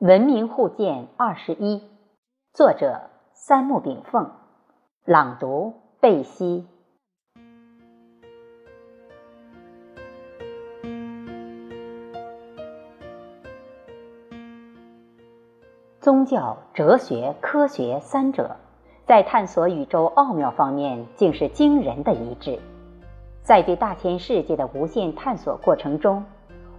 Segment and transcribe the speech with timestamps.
[0.00, 1.82] 文明互鉴二十一，
[2.52, 4.30] 作者三木炳凤，
[5.06, 6.66] 朗读贝西。
[15.98, 18.54] 宗教、哲学、科学三者，
[19.06, 22.58] 在探索宇宙奥妙方面，竟是惊人的一致。
[23.40, 26.22] 在对大千世界的无限探索过程中，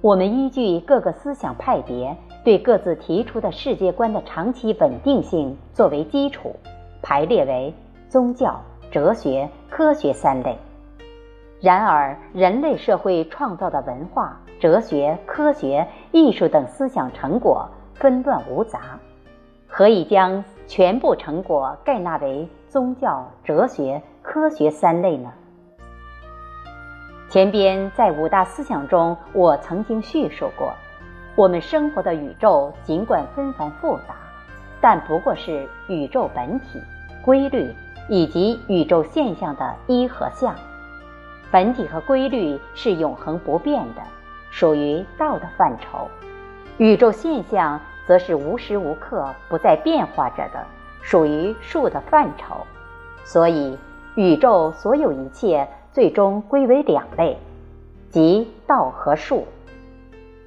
[0.00, 2.16] 我们依据各个思想派别。
[2.44, 6.54] 对各自提出的世界观的长期稳定性作为基础，
[7.02, 7.74] 排列为
[8.08, 10.56] 宗教、哲学、科学三类。
[11.60, 18.96] 然而，人类社会创造的文化、哲学、科学、艺术等思想成果纷乱无杂，
[19.66, 25.32] 何以将全部成果概纳为宗教、哲学、科学三类呢？
[27.28, 30.72] 前边在五大思想中，我曾经叙述过。
[31.34, 34.14] 我们生活的宇宙尽管纷繁复杂，
[34.80, 36.80] 但不过是宇宙本体、
[37.24, 37.74] 规律
[38.08, 40.54] 以及宇宙现象的一和相。
[41.50, 44.02] 本体和规律是永恒不变的，
[44.50, 46.08] 属于道的范畴；
[46.78, 50.64] 宇宙现象则是无时无刻不在变化着的，
[51.02, 52.64] 属于术的范畴。
[53.24, 53.76] 所以，
[54.14, 57.38] 宇宙所有一切最终归为两类，
[58.10, 59.44] 即道和术。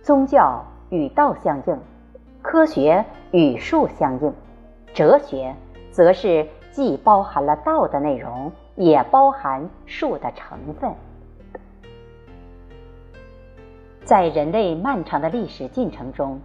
[0.03, 0.63] 宗教。
[0.91, 1.79] 与道相应，
[2.41, 4.33] 科学与术相应，
[4.93, 5.55] 哲学
[5.91, 10.91] 则是既包含了道的内容，也包含术的成分。
[14.03, 16.39] 在人类漫长的历史进程中，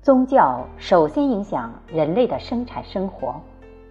[0.00, 3.34] 宗教首先影响人类的生产生活，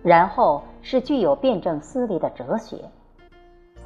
[0.04, 2.78] 然后是具有辩证思维的哲学。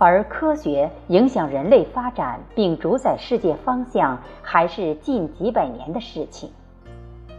[0.04, 6.50] 而科学影响人类发展并主宰世界方向，还是近几百年的事情。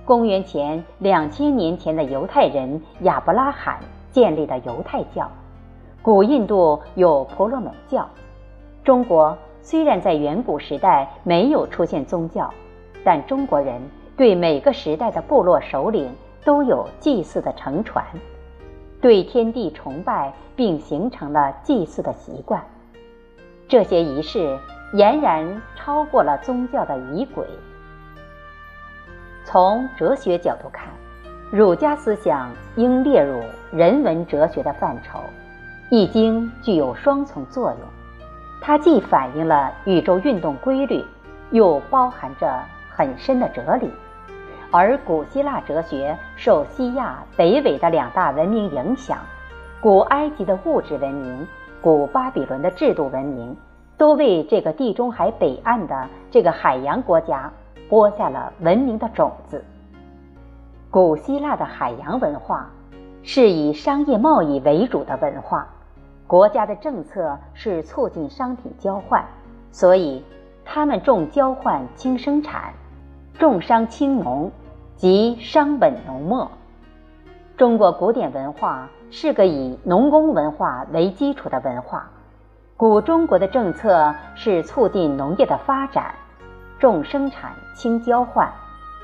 [0.05, 3.81] 公元前两千年前的犹太人亚伯拉罕
[4.13, 5.29] 建立了犹太教，
[6.03, 8.09] 古印度有婆罗门教。
[8.85, 12.48] 中国虽然在远古时代没有出现宗教，
[13.03, 13.83] 但中国人
[14.17, 16.09] 对每个时代的部落首领
[16.45, 18.05] 都有祭祀的承传。
[19.02, 22.63] 对天地崇拜，并形成了祭祀的习惯。
[23.67, 24.57] 这些仪式
[24.95, 27.45] 俨然超过了宗教的仪轨。
[29.45, 30.89] 从哲学角度看，
[31.51, 33.42] 儒家思想应列入
[33.73, 35.18] 人文哲学的范畴。
[35.91, 37.80] 《易经》具有双重作用，
[38.61, 41.05] 它既反映了宇宙运动规律，
[41.51, 43.91] 又包含着很深的哲理。
[44.75, 49.19] 而古希腊哲学受西亚、北纬的两大文明影响，
[49.83, 51.47] 古埃及的物质文明、
[51.83, 53.55] 古巴比伦的制度文明，
[53.99, 57.53] 都为这个地中海北岸的这个海洋国家
[57.87, 59.63] 播下了文明的种子。
[60.91, 62.71] 古希腊的海洋文化
[63.23, 65.69] 是以商业贸易为主的文化，
[66.27, 69.23] 国家的政策是促进商品交换，
[69.71, 70.25] 所以
[70.65, 72.73] 他们重交换轻生产，
[73.39, 74.51] 重商轻农。
[75.02, 76.48] 即商本农末。
[77.57, 82.08] 中国古典文化是个以农工文化为基础的文化，
[82.77, 86.14] 古中国的政策是促进农业的发展，
[86.79, 88.48] 重生产轻交换，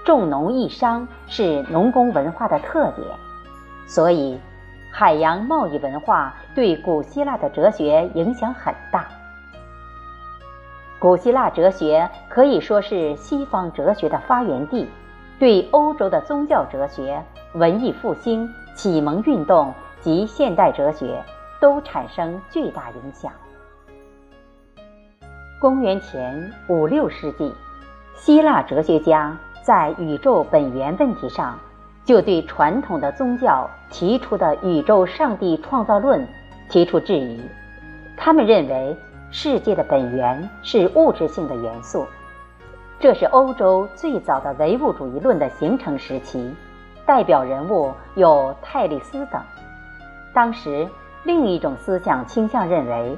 [0.04, 3.04] 重农抑商是农工文化的特点。
[3.88, 4.38] 所以，
[4.92, 9.04] 海洋贸易文化对古希腊的哲学影响很大。
[11.00, 14.88] 古希腊哲学可以说是西方哲学的发源地。
[15.38, 17.22] 对欧洲的宗教哲学、
[17.54, 21.22] 文艺复兴、启蒙运动及现代哲学
[21.60, 23.31] 都产生巨大影响。
[25.60, 27.53] 公元前五六世纪，
[28.16, 31.56] 希腊哲学家在宇宙本源问题上，
[32.05, 36.26] 就对传统的宗教提出的宇宙上帝创造论
[36.69, 37.41] 提出质疑。
[38.16, 38.97] 他们认为，
[39.31, 42.05] 世界的本源是物质性的元素。
[43.00, 46.52] 这是欧洲最早的唯物主义论的形成时期，
[47.06, 49.40] 代表人物有泰利斯等。
[50.34, 50.88] 当时，
[51.23, 53.17] 另一种思想倾向认为，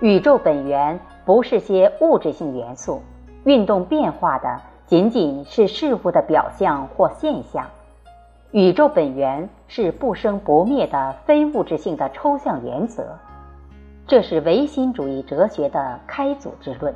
[0.00, 3.00] 宇宙本源不是些物质性元素，
[3.44, 7.64] 运动变化的仅仅是事物的表象或现象。
[8.50, 13.04] 宇宙本源是不生不灭的非物质性的抽象原则。
[14.08, 16.92] 这是唯心主义哲学的开祖之论。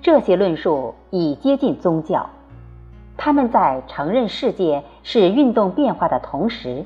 [0.00, 2.28] 这些论述已接近宗教，
[3.16, 6.84] 他们在承认世界是运动变化的同时，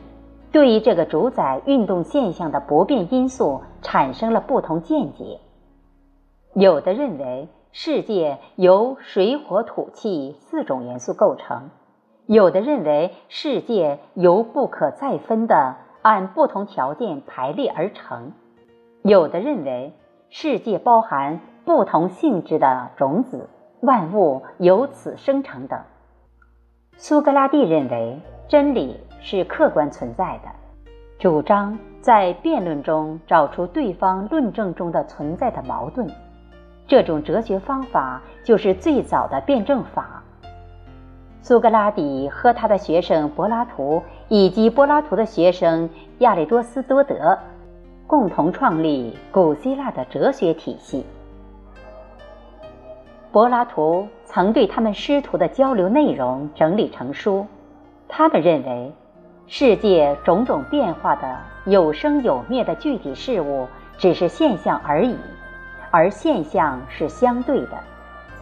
[0.52, 5.38] 对于这个主宰运动现象的不变因素产生了不同见解。
[6.54, 11.70] 有的认为世界由水、火、土、气四种元素构成，
[12.26, 18.32] 有的认为世界由不可再分的按不同条件排列而成，
[19.02, 19.92] 有的认为
[20.30, 21.40] 世界包含
[21.72, 25.78] 不同性质的种子，万物由此生成等。
[26.96, 30.50] 苏格拉底认为真理是客观存在的，
[31.16, 36.10] 主张在辩论中找出对方论证中的存在的矛盾。
[36.88, 40.24] 这种哲学方法就是最早的辩证法。
[41.40, 45.88] 苏格拉底和他的学生柏拉图以及柏拉图的学生
[46.18, 47.38] 亚里多斯多德
[48.08, 51.06] 共同创立古希腊的哲学体系。
[53.32, 57.46] 柏拉图曾对他们师徒的交流内容整理成书。
[58.08, 58.92] 他们认为，
[59.46, 65.16] 世界种种变化的有生有灭的具体事物只是现象而已，
[65.92, 67.78] 而现象是相对的。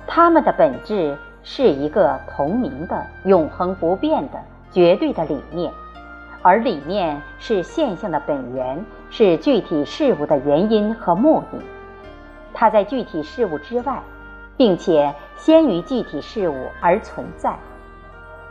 [0.06, 4.40] 它们的本质是一个同名的、永恒不变的
[4.72, 5.70] 绝对的理念，
[6.40, 11.58] 而理念是现象的本源，是具体事物的原因和目的。
[12.54, 14.00] 它在具体事物之外。
[14.58, 17.56] 并且先于具体事物而存在，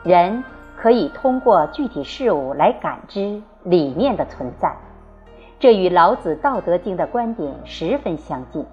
[0.04, 0.44] 人
[0.78, 4.74] 可以通过具体事物来感知理念的存在，
[5.60, 8.66] 这与老子《道德经》的观点十分相近。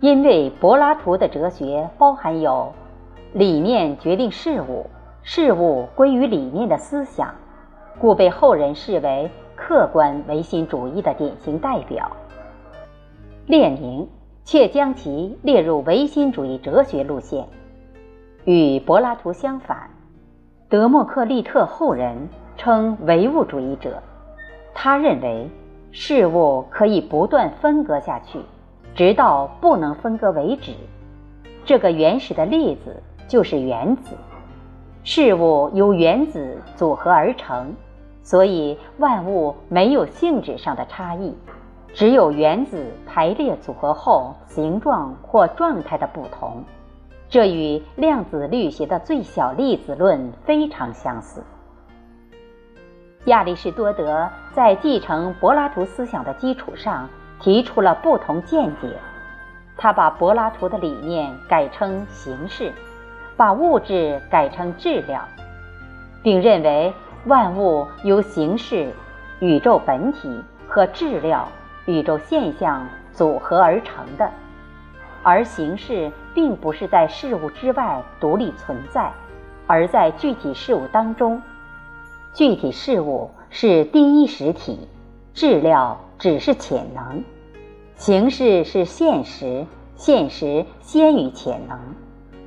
[0.00, 2.72] 因为柏拉图的哲学包含有
[3.34, 4.86] 理念决定事物，
[5.22, 7.34] 事物归于理念的思想，
[7.98, 12.10] 故被后人视为客观唯心主义的典型代表。
[13.46, 14.08] 列宁。
[14.46, 17.44] 却将其列入唯心主义哲学路线，
[18.44, 19.90] 与柏拉图相反。
[20.68, 22.16] 德谟克利特后人
[22.56, 24.00] 称唯物主义者，
[24.72, 25.50] 他认为
[25.90, 28.38] 事物可以不断分割下去，
[28.94, 30.72] 直到不能分割为止。
[31.64, 34.14] 这个原始的例子就是原子，
[35.02, 37.74] 事物由原子组合而成，
[38.22, 41.34] 所以万物没有性质上的差异。
[41.96, 46.62] 只有原子排列组合后形状或状态的不同，
[47.26, 51.42] 这与量子力学的最小粒子论非常相似。
[53.24, 57.08] 亚里士多德在继承柏拉图思想的基础上
[57.40, 58.98] 提出了不同见解，
[59.78, 62.74] 他把柏拉图的理念改称形式，
[63.38, 65.26] 把物质改成质量，
[66.22, 66.92] 并认为
[67.24, 68.92] 万物由形式、
[69.40, 70.38] 宇宙本体
[70.68, 71.48] 和质量。
[71.86, 74.30] 宇宙现象组合而成的，
[75.22, 79.12] 而形式并不是在事物之外独立存在，
[79.66, 81.40] 而在具体事物当中。
[82.34, 84.88] 具体事物是第一实体，
[85.32, 87.24] 质料只是潜能，
[87.94, 91.78] 形式是现实，现实先于潜能，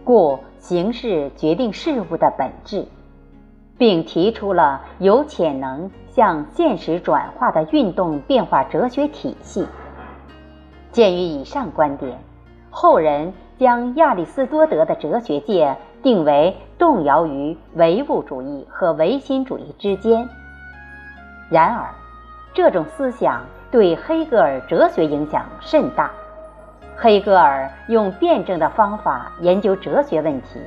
[0.04, 2.86] 故形式决定事物的本质。
[3.80, 9.66] 并提出了由潜能向现实转化的运动变化哲学体系。
[10.92, 12.20] 鉴于以上观点，
[12.70, 20.28] 后人将亚里士多德的哲学界定为动摇于唯物主义和唯心主义之间。
[21.50, 21.90] 然而，
[22.54, 26.12] 这种思想对黑格尔哲学影响甚大。
[26.98, 30.60] 黑格尔用辩证的方法研究哲学问题。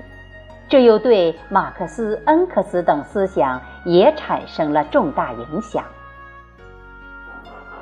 [0.73, 5.85] 这又对马克思、恩格斯等思想也产生了重大影响。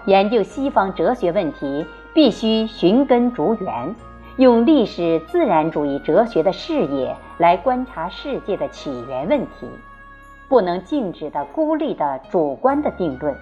[0.06, 3.94] 研究西方哲学问题，必须寻根逐源，
[4.38, 9.70] 用历史自然主义哲学的视野来观察世界的起源问题，
[10.49, 13.32] 不能静止的、孤立的、主观的定论，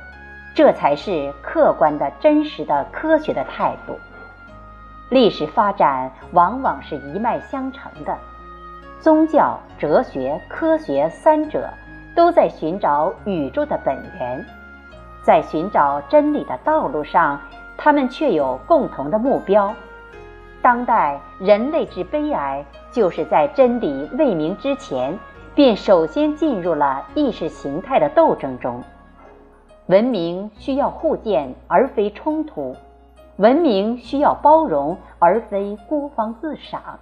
[0.54, 3.98] 这才是客观的、真实的、科学的态度。
[5.08, 8.14] 历史发展往往是一脉相承的。
[9.00, 11.68] 宗教、哲学、科学三者
[12.16, 14.44] 都在寻找宇宙的本源，
[15.22, 17.40] 在寻找真理的道路上，
[17.76, 19.72] 他们却有共同的目标。
[20.60, 25.16] 当代人类之悲哀，就是在真理未明之前，
[25.54, 28.82] 便首先进入了意识形态的斗争中。
[29.86, 32.74] 文明需要互鉴，而非冲突；
[33.36, 36.98] 文明需要包容，而非孤芳自赏。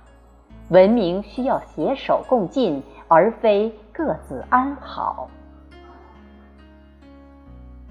[0.69, 5.29] 文明需要携手共进，而非各自安好。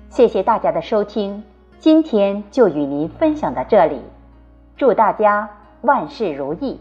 [0.09, 1.43] 谢谢大家的收听，
[1.79, 4.01] 今天就与您分享到这里，
[4.75, 5.49] 祝大家
[5.81, 6.79] 万事如意。